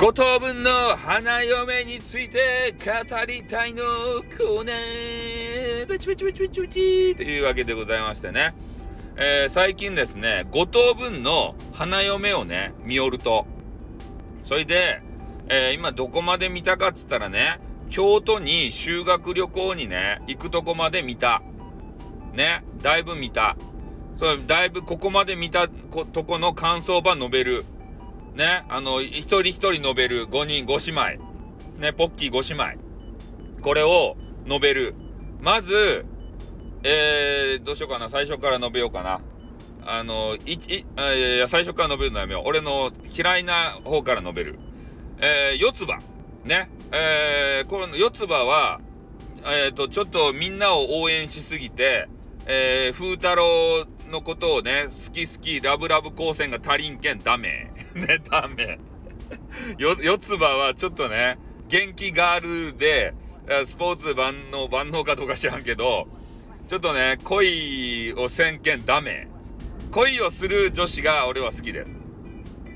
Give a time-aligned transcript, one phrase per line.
[0.00, 8.54] 五等分の花嫁について語りたいのコーナーバチバチバチバチバチというわけでございましてね、
[9.16, 13.44] えー、最近ですね、五等分の花嫁をね、見よると、
[14.44, 15.02] それで、
[15.48, 21.42] えー、今どこまで見たかっつったらね、京都に修学旅行にね、行くとこまで見た。
[22.34, 23.56] ね、だいぶ見た。
[24.14, 27.64] そう、だいぶここまで見たとこの感想ば述べる。
[28.38, 31.80] ね、あの、一人一人述べる5人5姉妹。
[31.80, 33.62] ね、ポッキー5姉妹。
[33.62, 34.16] これを
[34.46, 34.94] 述べる。
[35.40, 36.06] まず、
[36.84, 38.08] えー、どうしようかな。
[38.08, 39.20] 最初から述べようかな。
[39.84, 42.42] あの、い、い、いや、最初から述べるのやめよう。
[42.46, 44.56] 俺の嫌いな方から述べる。
[45.18, 45.98] えー、四つ葉。
[46.44, 46.70] ね。
[46.92, 48.80] えー、この四つ葉は、
[49.46, 52.08] えっ、ー、と、ちょっとみんなを応援しすぎて、
[52.46, 57.70] えー、風太郎のことをね、好き好き、ラブラブ光線が足りんけん、ダメ。
[57.94, 58.78] ね、ダメ。
[59.78, 63.14] よ、四つ葉はちょっとね、元気ガールで、
[63.66, 66.08] スポーツ万能、万能かどうか知らんけど、
[66.66, 69.28] ちょっとね、恋をせんけんダメ。
[69.90, 72.00] 恋をする女子が俺は好きです。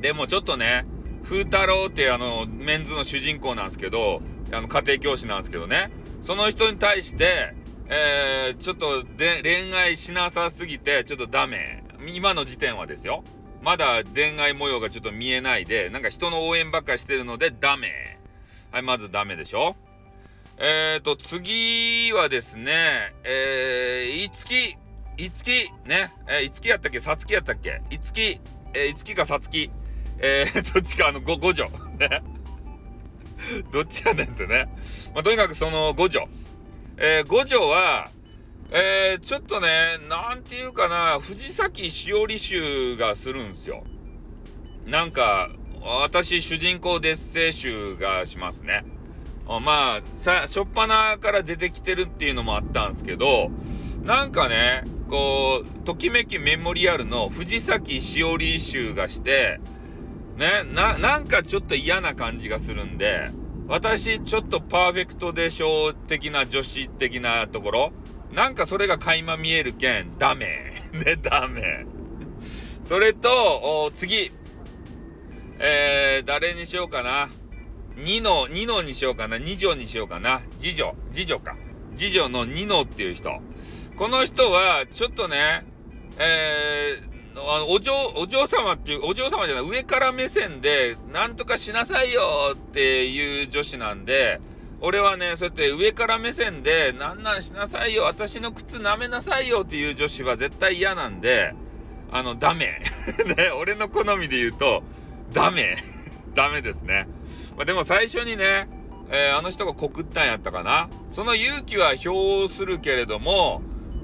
[0.00, 0.84] でもちょっとね、
[1.24, 4.20] 風太郎ってあの、メンズの主人公なんですけど、
[4.52, 7.54] あの、家庭教師なんですけどね、その人に対して、
[7.90, 11.84] えー、ちょっとで恋愛しなさすぎて、ちょっとダメ。
[12.06, 13.24] 今の時点はですよ。
[13.62, 18.18] まだ恋愛模様がちょっと見えないで、なんか人の応援ばっかりしてるのでダメ。
[18.70, 19.74] はい、まずダメでしょ。
[20.58, 22.72] えーと、次はですね、
[23.24, 24.76] えー、いつき、
[25.16, 25.50] いつき、
[25.86, 27.00] ね、えー、いつきやったっけ？
[27.00, 27.80] さつきやったっけ？
[27.90, 28.40] いつき、
[28.74, 29.70] えー、いつきかさつき。
[30.18, 31.64] えー、どっちかあの、ご、五女。
[31.98, 32.22] ね。
[33.72, 34.68] どっちやねんってね。
[35.14, 36.28] まあ、とにかくその五女。
[37.00, 38.10] えー、五条は、
[38.72, 39.68] えー、ちょっとね、
[40.08, 43.84] なんていうかな、藤崎しおり集がするんすよ。
[44.84, 45.48] なんか、
[45.80, 48.84] 私、主人公デッセイ集がしますね。
[49.46, 53.48] まあ、さ、しょっぱなから出てきてるっていうのもあったんですけど、
[54.02, 59.60] なんかね、こう、ときめきメモリアルの藤崎しおり集がして、
[60.36, 63.30] ね、な、なんかちょっと嫌な感じがするんで、
[63.68, 67.92] 私、ちょっとパーフェクトでしょ的な女子的なところ
[68.32, 70.72] なんかそれが垣間見えるけん、ダメ。
[70.92, 71.84] ね、ダメ。
[72.82, 74.32] それと、次。
[75.58, 77.28] えー、誰にしようかな。
[77.96, 79.38] ニノ、ニノにしようかな。
[79.38, 80.40] 二女にしようかな。
[80.58, 81.56] 次女、次女か。
[81.94, 83.30] 次女のニノっていう人。
[83.96, 85.66] この人は、ちょっとね、
[86.18, 94.40] えー、あの、お嬢、お嬢様っていう、お嬢様じゃない、上から目線で、なんとかしなさいよっていう女子なんで、
[94.80, 101.54] 俺はね、そうやって上から目線で、なんなんしなさいよ、私の靴舐めなさいよっていう女子は絶対嫌なんで、
[102.12, 102.80] あの、ダメ。
[103.36, 104.82] ね、俺の好みで言うと、
[105.32, 105.76] ダメ。
[106.34, 107.08] ダメですね。
[107.56, 108.68] まあ、でも最初にね、
[109.10, 110.88] えー、あの人が告ったんやったかな。
[111.10, 113.62] その勇気は表するけれども、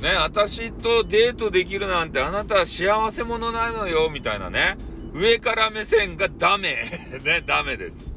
[0.00, 4.76] ね、私とデートできるなんてあなたは幸せ者なのよ、みたいなね。
[5.14, 6.76] 上から目線がダメ。
[7.24, 8.12] ね、ダメです。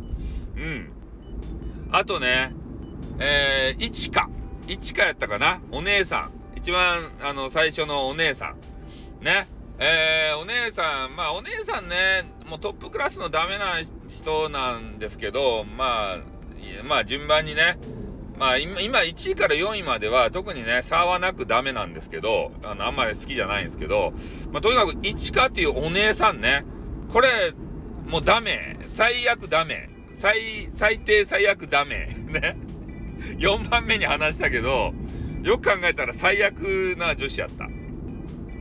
[0.57, 0.91] うん。
[1.91, 2.53] あとね、
[3.19, 4.29] えー、いちか。
[4.67, 5.61] いちかやったかな？
[5.71, 6.31] お姉さん。
[6.55, 8.53] 一番、あの、最初のお姉さ
[9.21, 9.23] ん。
[9.23, 9.47] ね。
[9.79, 13.79] えー、お姉さん、まあ、お姉さんね、もうトップクラスのダメな
[14.09, 16.17] 人なんですけど、まあ、
[16.83, 17.77] まあ、順番にね、
[18.39, 24.13] まあ今、1位から4位までは特にね、差はなくダメなんですけど、あの、あんまり好きじゃないんですけど、
[24.53, 26.63] まあとにかく1かっていうお姉さんね、
[27.09, 27.27] これ、
[28.07, 28.77] もうダメ。
[28.87, 29.89] 最悪ダメ。
[30.13, 32.07] 最、最低最悪ダメ。
[32.31, 32.55] ね。
[33.39, 34.93] 4番目に話したけど、
[35.43, 37.67] よく考えたら最悪な女子やった。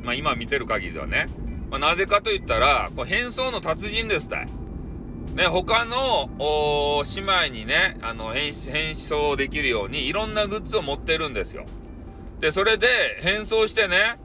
[0.02, 1.26] まあ今見てる限りではね。
[1.70, 4.48] まあなぜかと言ったら、こう変装の達人ですたい。
[5.38, 6.28] ね、他の
[7.14, 11.64] 姉妹にね、あの変、変装できるようにいろんなグッズを持ってるんですよ。
[12.40, 12.88] で、それで
[13.20, 14.18] 変装してね、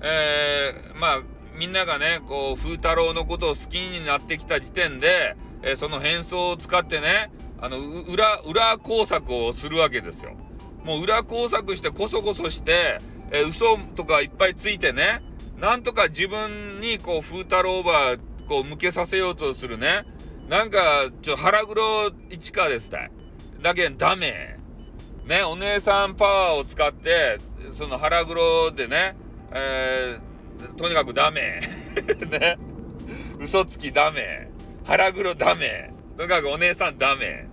[0.00, 1.22] えー、まあ、
[1.58, 10.36] みんながね、こう、風太郎のことを好きになってきた時点で、えー、その変装を使ってね、あの、裏、裏工作をするわけですよ。
[10.84, 13.00] もう裏工作してこそこそして、
[13.32, 15.20] えー、嘘とかいっぱいついてね、
[15.58, 18.16] なんとか自分にこう、風太郎ば、
[18.46, 20.04] こう、向けさせようとするね、
[20.50, 20.78] なんか、
[21.22, 23.10] ちょ、腹黒市川ですたい。
[23.62, 24.58] だけんダメ。
[25.24, 27.38] ね、お姉さんパワーを使って、
[27.72, 29.14] その腹黒でね、
[29.52, 31.60] えー、とにかくダメ。
[32.28, 32.58] ね。
[33.38, 34.50] 嘘つきダメ。
[34.84, 35.92] 腹黒ダメ。
[36.16, 37.46] とにかくお姉さんダメ。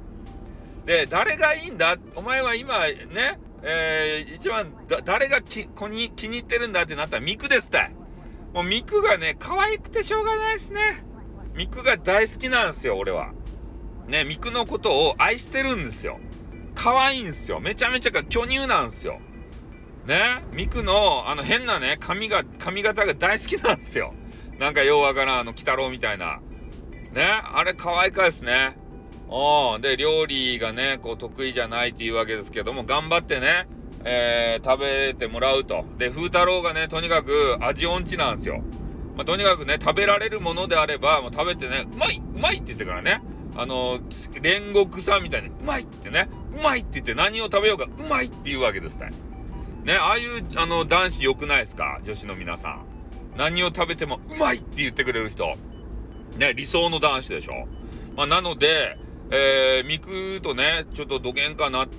[0.88, 1.98] で、誰がいいんだ？
[2.16, 4.74] お前は今、ね、えー、一番、
[5.06, 7.96] 誰がき、こに、気に入ってるんだってなったら、ミクですたい。
[8.54, 10.82] もうミクがね、可愛くてしょうがないですね。
[11.58, 13.32] ミクが大好きなんですよ、俺は。
[14.08, 16.20] ね、ミクのことを愛してるんですよ。
[16.76, 17.60] 可愛いんですよ。
[17.60, 19.20] めちゃめちゃ巨乳なんですよ。
[20.06, 24.14] ね、ミクのあの変なね、髪が、髪型が大好きなんですよ。
[24.60, 26.40] なんかようわからん、あの、鬼太郎みたいな。
[27.12, 28.78] ね、あれ可愛いかですね。
[29.28, 29.82] うん。
[29.82, 33.68] で、料理がね、こう得意じゃないっていうわけですけども、頑張ってね、
[34.06, 35.86] えー、食べてもらうと。
[35.98, 38.62] で、風太郎がね、とにかく味音痴なんですよ。
[39.18, 43.22] まあ、とにかくね、食べられるものであれば、もう食べてね、うまいうまいって言ってからね、
[43.56, 49.10] あの、煉獄さんみたいに、うまいってね、うまいって言って何を食べようか、うまいって言うわけですね。
[49.86, 52.86] ね、ああいう、あの、男子良くないですか女子の皆さん。
[53.38, 55.56] 何を食べても、うまいって言ってくれる人。
[56.38, 57.68] ね、理想の男子でしょ。
[58.16, 59.00] まあ、なので、
[59.30, 61.90] えー、ミクとね、ちょっとどげんかな、ね、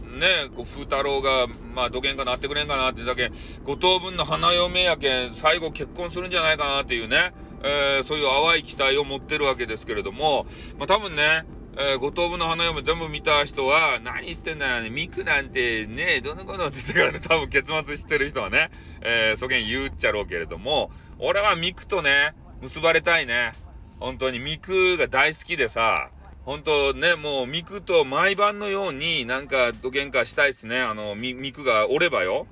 [0.54, 3.30] こう、風太郎が、まあ、どげんかなってくれんかなってだけ、
[3.64, 10.46] 五等分の花嫁やけん、最後結婚するんじゃないかなっていうね、えー、そういう淡い期待を持ってるわけですけれども、
[10.78, 11.44] まあ、多分ね、
[11.76, 18.70] えー、五等分の花嫁全部見た人は、何言ってんだよね、ミクなんてね、どのことって言ってからね、多分結末知ってる人はね、
[19.02, 22.32] えー、そげん言うっちゃろうけれども、俺はミクとね、
[22.62, 23.52] 結ばれたいね。
[24.00, 26.10] 本当にミクが大好きでさ、
[26.48, 30.80] 本当ね、もう、ミクと毎晩のようになんかどげんかしたいっすね。
[30.80, 32.46] あの、ミクがおればよ。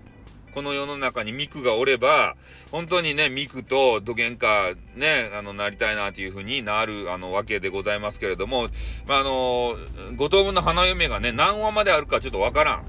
[0.52, 2.36] この世の中にミクがおれば、
[2.70, 8.68] 本当にね、ミクとどげんかね、あの、なりたいなというふうになる、あの、わけでございますけれども、
[9.06, 9.76] まあ、あの、
[10.16, 12.84] 五等分の花嫁がね、何話まであるかちょっとわからん。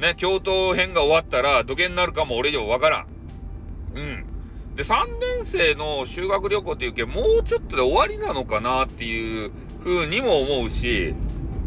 [0.00, 3.06] ね、京都編が終わったら、どげんなるかも俺にはわからん。
[3.94, 4.24] うん。
[4.74, 9.50] で、3年生の修学旅行っていうけもうちょっとで終わりなのかなっていう
[9.82, 11.14] 風にも思うし、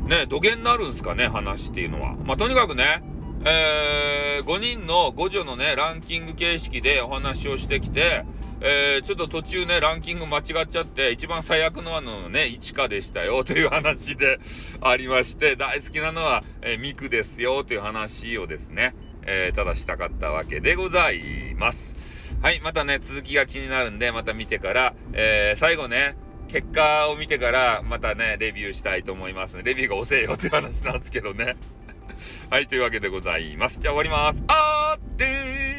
[0.08, 2.16] ね、土下になるんすかね、話っていうのは。
[2.26, 3.04] まあ、とにかくね、
[3.44, 8.26] えー、5人の5女のね、ランキング形式でお話をしてきて、
[8.62, 14.40] えー、ちょっと途中ね、ランキング間違っちゃって、一番最悪のあのね、1課でしたよという話で
[14.82, 18.94] ありまして、大好きなのは、えー、ミクですよという話をですね、
[19.26, 21.96] えー、ただしたかったわけでございます。
[22.42, 26.16] はい、またね、続きが気になるんで、また見てから、えー、最後ね、
[26.52, 31.56] 結果を見てからまたね、レビューしたいと思いますレビューが遅えよって話なんですけどね。
[32.52, 33.80] はい、というわけでございます。
[33.80, 34.44] じゃあ終わります。
[34.48, 35.78] あーでー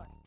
[0.00, 0.03] ん